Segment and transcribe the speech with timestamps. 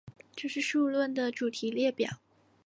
[0.35, 2.17] 这是数论的主题列表。